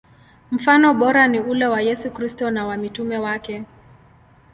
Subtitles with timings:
[0.51, 3.63] Mfano bora ni ule wa Yesu Kristo na wa mitume wake.